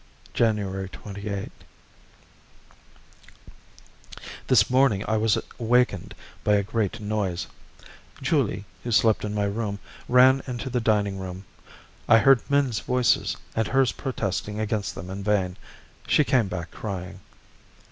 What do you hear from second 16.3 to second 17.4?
back crying.